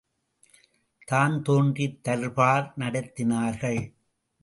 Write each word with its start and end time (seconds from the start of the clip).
தான்தோன்றித் 1.11 2.01
தர்பார் 2.01 2.73
நடத்தினார்கள். 2.77 3.81